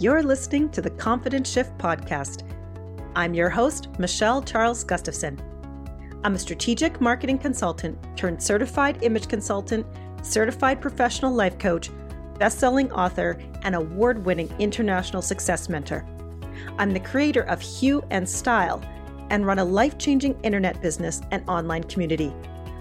You're 0.00 0.22
listening 0.22 0.68
to 0.70 0.80
the 0.80 0.90
Confident 0.90 1.44
Shift 1.44 1.76
podcast. 1.76 2.44
I'm 3.16 3.34
your 3.34 3.50
host, 3.50 3.88
Michelle 3.98 4.40
Charles 4.40 4.84
Gustafson. 4.84 5.42
I'm 6.22 6.36
a 6.36 6.38
strategic 6.38 7.00
marketing 7.00 7.38
consultant 7.38 7.98
turned 8.16 8.40
certified 8.40 9.02
image 9.02 9.26
consultant, 9.26 9.84
certified 10.22 10.80
professional 10.80 11.34
life 11.34 11.58
coach, 11.58 11.90
best 12.38 12.60
selling 12.60 12.92
author, 12.92 13.40
and 13.62 13.74
award 13.74 14.24
winning 14.24 14.54
international 14.60 15.20
success 15.20 15.68
mentor. 15.68 16.06
I'm 16.78 16.92
the 16.92 17.00
creator 17.00 17.42
of 17.42 17.60
Hue 17.60 18.00
and 18.10 18.28
Style 18.28 18.80
and 19.30 19.46
run 19.46 19.58
a 19.58 19.64
life 19.64 19.98
changing 19.98 20.40
internet 20.44 20.80
business 20.80 21.22
and 21.32 21.42
online 21.48 21.82
community 21.82 22.28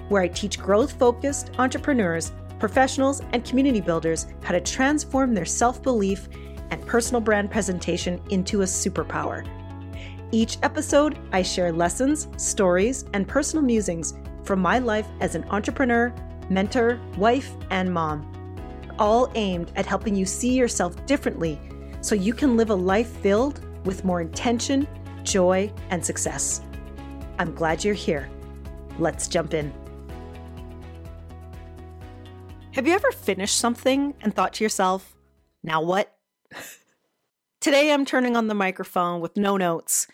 where 0.09 0.21
I 0.21 0.27
teach 0.27 0.59
growth 0.59 0.91
focused 0.99 1.49
entrepreneurs, 1.57 2.31
professionals, 2.59 3.23
and 3.33 3.43
community 3.43 3.81
builders 3.81 4.27
how 4.43 4.51
to 4.51 4.61
transform 4.61 5.33
their 5.33 5.45
self 5.45 5.81
belief 5.81 6.29
and 6.71 6.85
personal 6.85 7.21
brand 7.21 7.51
presentation 7.51 8.21
into 8.29 8.61
a 8.61 8.65
superpower. 8.65 9.47
Each 10.31 10.57
episode, 10.63 11.17
I 11.31 11.41
share 11.41 11.71
lessons, 11.71 12.27
stories, 12.37 13.05
and 13.13 13.27
personal 13.27 13.63
musings 13.63 14.13
from 14.43 14.59
my 14.59 14.79
life 14.79 15.07
as 15.21 15.35
an 15.35 15.45
entrepreneur, 15.45 16.13
mentor, 16.49 16.99
wife, 17.17 17.53
and 17.69 17.93
mom, 17.93 18.33
all 18.99 19.31
aimed 19.35 19.71
at 19.75 19.85
helping 19.85 20.15
you 20.15 20.25
see 20.25 20.53
yourself 20.53 21.05
differently 21.05 21.59
so 22.01 22.15
you 22.15 22.33
can 22.33 22.57
live 22.57 22.69
a 22.69 22.75
life 22.75 23.07
filled 23.07 23.61
with 23.85 24.03
more 24.03 24.21
intention, 24.21 24.87
joy, 25.23 25.71
and 25.89 26.05
success. 26.05 26.61
I'm 27.39 27.53
glad 27.53 27.83
you're 27.83 27.93
here. 27.93 28.29
Let's 28.99 29.27
jump 29.27 29.53
in. 29.53 29.73
Have 32.71 32.85
you 32.85 32.93
ever 32.93 33.11
finished 33.11 33.57
something 33.57 34.13
and 34.21 34.33
thought 34.33 34.53
to 34.53 34.63
yourself, 34.63 35.15
now 35.63 35.81
what? 35.81 36.16
Today 37.59 37.91
I'm 37.91 38.05
turning 38.05 38.35
on 38.37 38.47
the 38.47 38.53
microphone 38.53 39.19
with 39.19 39.35
no 39.35 39.57
notes 39.57 40.07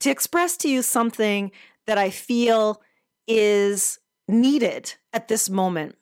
to 0.00 0.10
express 0.10 0.56
to 0.58 0.68
you 0.68 0.82
something 0.82 1.52
that 1.86 1.98
I 1.98 2.10
feel 2.10 2.82
is 3.28 3.98
needed 4.26 4.94
at 5.12 5.28
this 5.28 5.48
moment, 5.50 5.96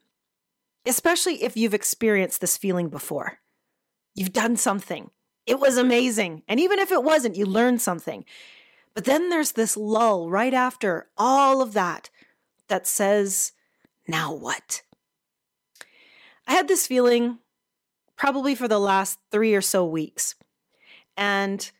especially 0.87 1.43
if 1.43 1.57
you've 1.57 1.75
experienced 1.75 2.41
this 2.41 2.57
feeling 2.57 2.89
before. 2.89 3.39
You've 4.15 4.33
done 4.33 4.57
something, 4.57 5.11
it 5.47 5.59
was 5.59 5.77
amazing. 5.77 6.43
And 6.47 6.61
even 6.61 6.79
if 6.79 6.93
it 6.93 7.03
wasn't, 7.03 7.37
you 7.37 7.47
learned 7.47 7.81
something. 7.81 8.25
But 8.95 9.05
then 9.05 9.31
there's 9.31 9.53
this 9.53 9.77
lull 9.77 10.31
right 10.31 10.53
after 10.53 11.09
all 11.17 11.63
of 11.63 11.73
that 11.73 12.11
that 12.69 12.87
says, 12.87 13.53
now 14.07 14.35
what? 14.35 14.83
I 16.47 16.53
had 16.53 16.69
this 16.69 16.87
feeling 16.87 17.39
probably 18.19 18.55
for 18.55 18.69
the 18.69 18.81
last 18.81 19.19
three 19.31 19.55
or 19.55 19.63
so 19.63 19.87
weeks. 19.87 20.35
And 21.17 21.71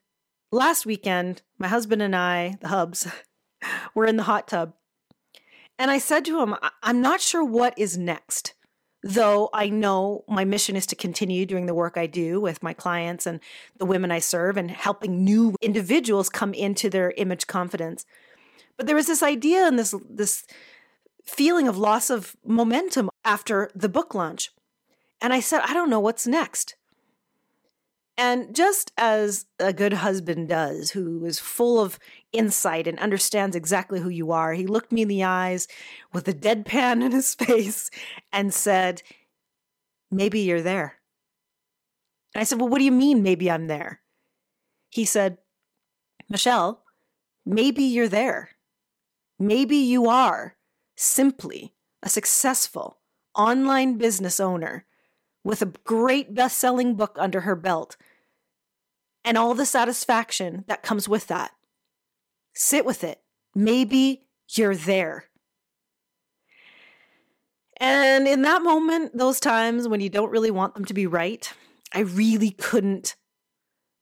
last 0.51 0.87
weekend, 0.87 1.43
my 1.59 1.69
husband 1.69 2.01
and 2.01 2.17
I, 2.17 2.57
the 2.61 2.69
hubs, 2.69 3.07
were 3.95 4.07
in 4.07 4.17
the 4.17 4.23
hot 4.23 4.49
tub. 4.49 4.73
And 5.79 5.91
I 5.91 5.99
said 5.99 6.25
to 6.25 6.41
him, 6.41 6.57
I'm 6.83 7.01
not 7.01 7.21
sure 7.21 7.45
what 7.45 7.79
is 7.79 7.97
next, 7.99 8.55
though 9.03 9.49
I 9.53 9.69
know 9.69 10.25
my 10.29 10.45
mission 10.45 10.75
is 10.75 10.87
to 10.87 10.97
continue 10.97 11.47
doing 11.47 11.67
the 11.67 11.75
work 11.75 11.97
I 11.97 12.07
do 12.07 12.41
with 12.41 12.63
my 12.63 12.73
clients 12.73 13.27
and 13.27 13.41
the 13.77 13.87
women 13.87 14.11
I 14.11 14.19
serve 14.19 14.57
and 14.57 14.71
helping 14.71 15.25
new 15.25 15.55
individuals 15.61 16.29
come 16.29 16.53
into 16.53 16.91
their 16.91 17.13
image 17.17 17.47
confidence. 17.47 18.05
But 18.77 18.87
there 18.87 18.97
was 18.97 19.07
this 19.07 19.23
idea 19.23 19.67
and 19.67 19.79
this, 19.79 19.95
this 20.09 20.45
feeling 21.25 21.69
of 21.69 21.79
loss 21.79 22.11
of 22.11 22.37
momentum 22.45 23.11
after 23.25 23.71
the 23.75 23.89
book 23.89 24.15
launch. 24.15 24.51
And 25.21 25.33
I 25.33 25.41
said, 25.41 25.63
I 25.65 25.75
don't 25.75 25.91
know 25.91 26.01
what's 26.01 26.27
next. 26.27 26.77
And 28.17 28.55
just 28.55 28.93
as 28.99 29.47
a 29.61 29.73
good 29.73 29.93
husband 29.93 30.49
does, 30.49 30.91
who 30.91 31.25
is 31.25 31.39
full 31.39 31.81
of 31.81 32.01
insight 32.33 32.89
and 32.89 32.99
understands 32.99 33.55
exactly 33.55 34.01
who 34.01 34.09
you 34.09 34.33
are, 34.33 34.55
he 34.55 34.67
looked 34.67 34.91
me 34.91 35.03
in 35.03 35.09
the 35.09 35.23
eyes 35.23 35.69
with 36.13 36.27
a 36.27 36.33
deadpan 36.33 37.03
in 37.05 37.13
his 37.13 37.35
face 37.37 37.91
and 38.33 38.53
said, 38.53 39.03
Maybe 40.11 40.41
you're 40.41 40.63
there. 40.63 40.97
And 42.35 42.41
I 42.41 42.45
said, 42.45 42.59
Well, 42.59 42.69
what 42.69 42.79
do 42.79 42.85
you 42.85 42.93
mean, 42.93 43.23
maybe 43.23 43.49
I'm 43.49 43.69
there? 43.69 44.01
He 44.91 45.05
said, 45.05 45.39
Michelle, 46.29 46.83
maybe 47.47 47.85
you're 47.85 48.09
there. 48.09 48.51
Maybe 49.39 49.77
you 49.77 50.09
are 50.09 50.57
simply 50.97 51.75
a 52.03 52.09
successful 52.09 52.99
online 53.37 53.97
business 53.97 54.41
owner 54.41 54.87
with 55.49 55.63
a 55.63 55.73
great 55.85 56.35
best 56.35 56.59
selling 56.59 56.95
book 56.95 57.17
under 57.19 57.41
her 57.41 57.57
belt 57.57 57.97
and 59.25 59.39
all 59.39 59.55
the 59.55 59.65
satisfaction 59.65 60.63
that 60.69 60.83
comes 60.83 61.09
with 61.09 61.27
that. 61.29 61.53
Sit 62.55 62.85
with 62.85 63.03
it. 63.03 63.23
Maybe 63.55 64.27
you're 64.51 64.77
there. 64.77 65.25
And 67.81 68.29
in 68.29 68.43
that 68.43 68.61
moment, 68.61 69.17
those 69.17 69.41
times 69.41 69.89
when 69.89 70.01
you 70.01 70.11
don't 70.11 70.31
really 70.31 70.51
want 70.51 70.75
them 70.75 70.85
to 70.85 70.93
be 70.93 71.07
right, 71.07 71.51
I 71.95 72.01
really 72.01 72.51
couldn't 72.51 73.17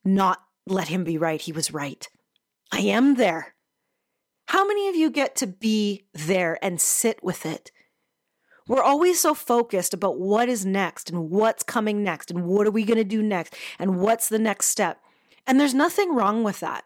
not 0.05 0.43
let 0.67 0.89
him 0.89 1.05
be 1.05 1.17
right. 1.17 1.41
He 1.41 1.53
was 1.53 1.73
right. 1.73 2.09
I 2.73 2.81
am 2.81 3.15
there. 3.15 3.55
How 4.49 4.67
many 4.67 4.89
of 4.89 4.97
you 4.97 5.13
get 5.13 5.37
to 5.37 5.47
be 5.47 6.07
there 6.13 6.59
and 6.61 6.81
sit 6.81 7.23
with 7.23 7.47
it 7.47 7.71
we're 8.69 8.83
always 8.83 9.21
so 9.21 9.35
focused 9.35 9.95
about 9.95 10.19
what 10.19 10.49
is 10.49 10.67
next 10.67 11.11
and 11.11 11.31
what's 11.31 11.63
coming 11.63 12.03
next 12.03 12.31
and 12.31 12.45
what 12.45 12.67
are 12.67 12.73
we 12.73 12.85
going 12.85 12.97
to 12.99 13.05
do 13.05 13.23
next 13.23 13.55
and 13.79 14.01
what's 14.01 14.29
the 14.29 14.39
next 14.39 14.69
step. 14.69 15.01
And 15.47 15.61
there's 15.61 15.75
nothing 15.75 16.15
wrong 16.15 16.43
with 16.43 16.61
that. 16.61 16.85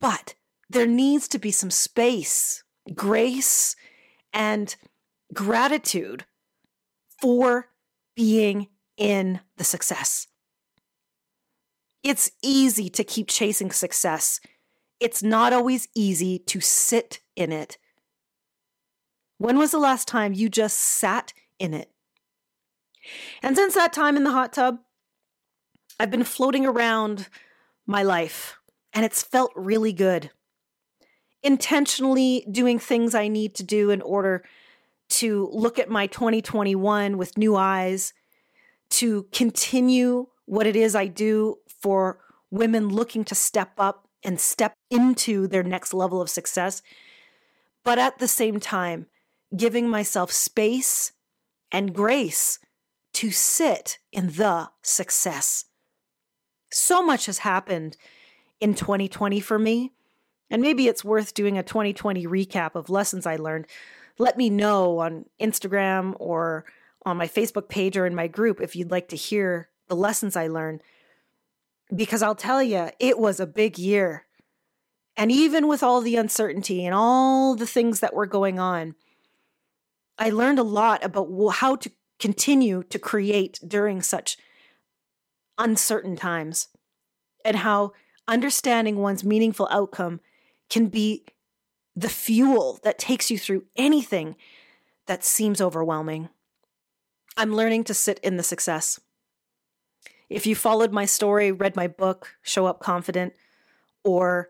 But 0.00 0.34
there 0.70 0.86
needs 0.86 1.28
to 1.28 1.38
be 1.38 1.50
some 1.50 1.70
space, 1.70 2.64
grace, 2.94 3.76
and 4.32 4.74
gratitude 5.34 6.24
for 7.20 7.68
being 8.16 8.68
in 8.96 9.40
the 9.56 9.64
success. 9.64 10.26
It's 12.02 12.30
easy 12.42 12.88
to 12.90 13.04
keep 13.04 13.28
chasing 13.28 13.70
success. 13.70 14.40
It's 15.00 15.22
not 15.22 15.52
always 15.52 15.88
easy 15.94 16.38
to 16.38 16.60
sit 16.60 17.20
in 17.36 17.52
it 17.52 17.78
when 19.38 19.58
was 19.58 19.70
the 19.70 19.78
last 19.78 20.08
time 20.08 20.32
you 20.32 20.48
just 20.48 20.78
sat 20.78 21.32
in 21.58 21.74
it? 21.74 21.90
And 23.42 23.56
since 23.56 23.74
that 23.74 23.92
time 23.92 24.16
in 24.16 24.24
the 24.24 24.30
hot 24.30 24.52
tub, 24.52 24.78
I've 25.98 26.10
been 26.10 26.24
floating 26.24 26.66
around 26.66 27.28
my 27.86 28.02
life 28.02 28.58
and 28.92 29.04
it's 29.04 29.22
felt 29.22 29.52
really 29.54 29.92
good. 29.92 30.30
Intentionally 31.42 32.46
doing 32.50 32.78
things 32.78 33.14
I 33.14 33.28
need 33.28 33.54
to 33.56 33.62
do 33.62 33.90
in 33.90 34.00
order 34.00 34.44
to 35.10 35.50
look 35.52 35.78
at 35.78 35.90
my 35.90 36.06
2021 36.06 37.18
with 37.18 37.36
new 37.36 37.56
eyes, 37.56 38.14
to 38.90 39.24
continue 39.32 40.28
what 40.46 40.66
it 40.66 40.76
is 40.76 40.94
I 40.94 41.06
do 41.06 41.56
for 41.80 42.20
women 42.50 42.88
looking 42.88 43.24
to 43.24 43.34
step 43.34 43.72
up 43.78 44.08
and 44.22 44.40
step 44.40 44.74
into 44.90 45.46
their 45.46 45.62
next 45.62 45.92
level 45.92 46.22
of 46.22 46.30
success. 46.30 46.80
But 47.84 47.98
at 47.98 48.18
the 48.18 48.28
same 48.28 48.60
time, 48.60 49.06
giving 49.56 49.88
myself 49.88 50.32
space 50.32 51.12
and 51.70 51.94
grace 51.94 52.58
to 53.14 53.30
sit 53.30 53.98
in 54.12 54.32
the 54.32 54.70
success. 54.82 55.66
So 56.70 57.04
much 57.04 57.26
has 57.26 57.38
happened 57.38 57.96
in 58.60 58.74
2020 58.74 59.40
for 59.40 59.58
me, 59.58 59.92
and 60.50 60.60
maybe 60.60 60.88
it's 60.88 61.04
worth 61.04 61.34
doing 61.34 61.56
a 61.56 61.62
2020 61.62 62.26
recap 62.26 62.74
of 62.74 62.90
lessons 62.90 63.26
I 63.26 63.36
learned. 63.36 63.66
Let 64.18 64.36
me 64.36 64.50
know 64.50 64.98
on 64.98 65.26
Instagram 65.40 66.14
or 66.18 66.64
on 67.06 67.16
my 67.16 67.28
Facebook 67.28 67.68
page 67.68 67.96
or 67.96 68.06
in 68.06 68.14
my 68.14 68.26
group 68.26 68.60
if 68.60 68.74
you'd 68.74 68.90
like 68.90 69.08
to 69.08 69.16
hear 69.16 69.68
the 69.88 69.96
lessons 69.96 70.36
I 70.36 70.48
learned. 70.48 70.80
Because 71.94 72.22
I'll 72.22 72.34
tell 72.34 72.62
you, 72.62 72.90
it 72.98 73.18
was 73.18 73.38
a 73.38 73.46
big 73.46 73.78
year. 73.78 74.26
And 75.16 75.30
even 75.30 75.68
with 75.68 75.82
all 75.82 76.00
the 76.00 76.16
uncertainty 76.16 76.84
and 76.84 76.94
all 76.94 77.54
the 77.54 77.66
things 77.66 78.00
that 78.00 78.14
were 78.14 78.26
going 78.26 78.58
on, 78.58 78.94
I 80.18 80.30
learned 80.30 80.58
a 80.58 80.64
lot 80.64 81.04
about 81.04 81.28
how 81.54 81.76
to 81.76 81.90
continue 82.18 82.82
to 82.84 82.98
create 82.98 83.58
during 83.66 84.00
such 84.00 84.36
uncertain 85.58 86.16
times 86.16 86.68
and 87.44 87.56
how 87.56 87.92
understanding 88.26 88.96
one's 88.96 89.24
meaningful 89.24 89.68
outcome 89.70 90.20
can 90.70 90.86
be 90.86 91.24
the 91.94 92.08
fuel 92.08 92.80
that 92.82 92.98
takes 92.98 93.30
you 93.30 93.38
through 93.38 93.64
anything 93.76 94.36
that 95.06 95.24
seems 95.24 95.60
overwhelming. 95.60 96.28
I'm 97.36 97.54
learning 97.54 97.84
to 97.84 97.94
sit 97.94 98.18
in 98.20 98.36
the 98.36 98.42
success. 98.42 99.00
If 100.30 100.46
you 100.46 100.54
followed 100.54 100.92
my 100.92 101.04
story, 101.04 101.52
read 101.52 101.76
my 101.76 101.86
book, 101.86 102.36
Show 102.42 102.66
Up 102.66 102.80
Confident, 102.80 103.34
or 104.02 104.48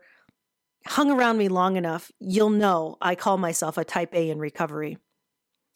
hung 0.87 1.11
around 1.11 1.37
me 1.37 1.47
long 1.47 1.75
enough, 1.75 2.11
you'll 2.19 2.49
know 2.49 2.97
I 3.01 3.15
call 3.15 3.37
myself 3.37 3.77
a 3.77 3.83
type 3.83 4.13
A 4.13 4.29
in 4.29 4.39
recovery. 4.39 4.97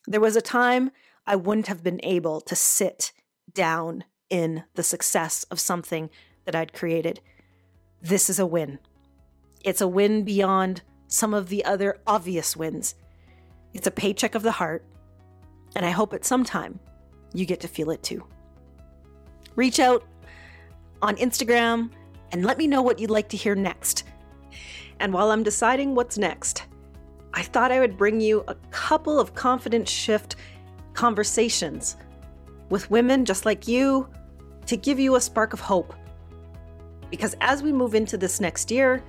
There 0.09 0.19
was 0.19 0.35
a 0.35 0.41
time 0.41 0.89
I 1.27 1.35
wouldn't 1.35 1.67
have 1.67 1.83
been 1.83 1.99
able 2.01 2.41
to 2.41 2.55
sit 2.55 3.11
down 3.53 4.05
in 4.31 4.63
the 4.73 4.81
success 4.81 5.43
of 5.51 5.59
something 5.59 6.09
that 6.45 6.55
I'd 6.55 6.73
created. 6.73 7.21
This 8.01 8.27
is 8.27 8.39
a 8.39 8.45
win. 8.45 8.79
It's 9.63 9.81
a 9.81 9.87
win 9.87 10.23
beyond 10.23 10.81
some 11.07 11.35
of 11.35 11.49
the 11.49 11.63
other 11.63 11.99
obvious 12.07 12.57
wins. 12.57 12.95
It's 13.75 13.85
a 13.85 13.91
paycheck 13.91 14.33
of 14.33 14.41
the 14.41 14.53
heart, 14.53 14.83
and 15.75 15.85
I 15.85 15.91
hope 15.91 16.15
at 16.15 16.25
some 16.25 16.43
time 16.43 16.79
you 17.35 17.45
get 17.45 17.59
to 17.59 17.67
feel 17.67 17.91
it 17.91 18.01
too. 18.01 18.25
Reach 19.55 19.79
out 19.79 20.03
on 21.03 21.17
Instagram 21.17 21.91
and 22.31 22.43
let 22.43 22.57
me 22.57 22.65
know 22.65 22.81
what 22.81 22.97
you'd 22.97 23.11
like 23.11 23.29
to 23.29 23.37
hear 23.37 23.53
next. 23.53 24.05
And 24.99 25.13
while 25.13 25.29
I'm 25.29 25.43
deciding 25.43 25.93
what's 25.93 26.17
next, 26.17 26.63
I 27.33 27.43
thought 27.43 27.71
I 27.71 27.79
would 27.79 27.97
bring 27.97 28.19
you 28.19 28.43
a 28.47 28.55
couple 28.71 29.19
of 29.19 29.35
confidence 29.35 29.89
shift 29.89 30.35
conversations 30.93 31.95
with 32.69 32.89
women 32.91 33.25
just 33.25 33.45
like 33.45 33.67
you 33.67 34.07
to 34.65 34.77
give 34.77 34.99
you 34.99 35.15
a 35.15 35.21
spark 35.21 35.53
of 35.53 35.59
hope. 35.59 35.93
Because 37.09 37.35
as 37.41 37.63
we 37.63 37.71
move 37.71 37.95
into 37.95 38.17
this 38.17 38.39
next 38.39 38.69
year, 38.69 39.03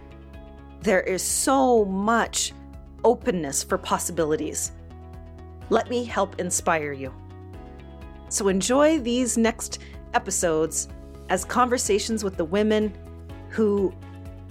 there 0.80 1.00
is 1.00 1.22
so 1.22 1.84
much 1.84 2.52
openness 3.04 3.62
for 3.62 3.76
possibilities. 3.76 4.72
Let 5.68 5.90
me 5.90 6.04
help 6.04 6.40
inspire 6.40 6.92
you. 6.92 7.12
So 8.28 8.48
enjoy 8.48 8.98
these 8.98 9.36
next 9.36 9.80
episodes 10.14 10.88
as 11.28 11.44
conversations 11.44 12.24
with 12.24 12.36
the 12.36 12.44
women 12.44 12.96
who 13.50 13.92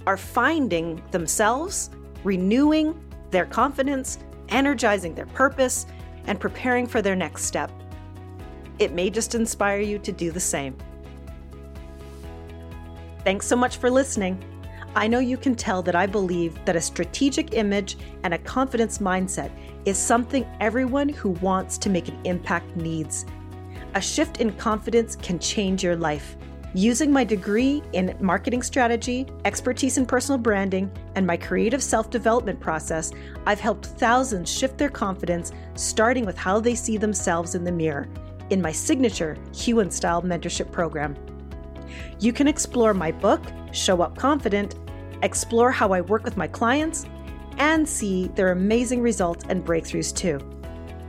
are 0.06 0.16
finding 0.16 1.02
themselves, 1.10 1.90
renewing 2.24 2.98
their 3.30 3.46
confidence, 3.46 4.18
energizing 4.48 5.14
their 5.14 5.26
purpose, 5.26 5.86
and 6.26 6.38
preparing 6.40 6.86
for 6.86 7.02
their 7.02 7.16
next 7.16 7.44
step. 7.44 7.70
It 8.78 8.92
may 8.92 9.10
just 9.10 9.34
inspire 9.34 9.80
you 9.80 9.98
to 9.98 10.12
do 10.12 10.30
the 10.30 10.40
same. 10.40 10.76
Thanks 13.24 13.46
so 13.46 13.56
much 13.56 13.76
for 13.76 13.90
listening. 13.90 14.42
I 14.94 15.06
know 15.06 15.18
you 15.20 15.36
can 15.36 15.54
tell 15.54 15.82
that 15.82 15.94
I 15.94 16.06
believe 16.06 16.64
that 16.64 16.74
a 16.74 16.80
strategic 16.80 17.54
image 17.54 17.96
and 18.24 18.34
a 18.34 18.38
confidence 18.38 18.98
mindset 18.98 19.52
is 19.84 19.98
something 19.98 20.46
everyone 20.60 21.08
who 21.08 21.30
wants 21.30 21.78
to 21.78 21.90
make 21.90 22.08
an 22.08 22.18
impact 22.24 22.74
needs. 22.76 23.24
A 23.94 24.00
shift 24.00 24.40
in 24.40 24.52
confidence 24.54 25.16
can 25.16 25.38
change 25.38 25.84
your 25.84 25.96
life. 25.96 26.36
Using 26.74 27.12
my 27.12 27.24
degree 27.24 27.82
in 27.94 28.16
marketing 28.20 28.62
strategy, 28.62 29.26
expertise 29.44 29.98
in 29.98 30.06
personal 30.06 30.38
branding, 30.38 30.88
and 31.16 31.26
my 31.26 31.36
creative 31.36 31.82
self 31.82 32.10
development 32.10 32.60
process, 32.60 33.10
I've 33.44 33.58
helped 33.58 33.86
thousands 33.86 34.48
shift 34.48 34.78
their 34.78 34.88
confidence, 34.88 35.50
starting 35.74 36.24
with 36.24 36.38
how 36.38 36.60
they 36.60 36.76
see 36.76 36.96
themselves 36.96 37.56
in 37.56 37.64
the 37.64 37.72
mirror, 37.72 38.08
in 38.50 38.62
my 38.62 38.70
signature 38.70 39.36
Hue 39.52 39.80
and 39.80 39.92
Style 39.92 40.22
Mentorship 40.22 40.70
Program. 40.70 41.16
You 42.20 42.32
can 42.32 42.46
explore 42.46 42.94
my 42.94 43.10
book, 43.10 43.42
Show 43.72 44.00
Up 44.00 44.16
Confident, 44.16 44.76
explore 45.22 45.72
how 45.72 45.92
I 45.92 46.00
work 46.02 46.22
with 46.22 46.36
my 46.36 46.46
clients, 46.46 47.04
and 47.58 47.88
see 47.88 48.28
their 48.28 48.52
amazing 48.52 49.02
results 49.02 49.44
and 49.48 49.64
breakthroughs 49.66 50.14
too. 50.14 50.38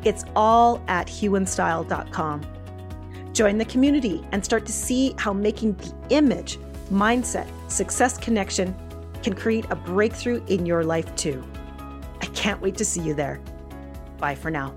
It's 0.04 0.26
all 0.36 0.84
at 0.88 1.06
hueandstyle.com. 1.06 2.42
Join 3.42 3.58
the 3.58 3.66
community 3.66 4.24
and 4.34 4.46
start 4.46 4.68
to 4.68 4.72
see 4.72 5.16
how 5.18 5.34
making 5.34 5.74
the 5.74 5.92
image, 6.12 6.60
mindset, 6.92 7.48
success 7.72 8.16
connection 8.16 8.76
can 9.24 9.34
create 9.34 9.66
a 9.72 9.76
breakthrough 9.76 10.46
in 10.46 10.64
your 10.64 10.84
life 10.84 11.16
too. 11.16 11.44
I 12.22 12.28
can't 12.28 12.62
wait 12.62 12.78
to 12.78 12.86
see 12.86 13.02
you 13.02 13.16
there. 13.16 13.42
Bye 14.20 14.36
for 14.36 14.52
now. 14.52 14.76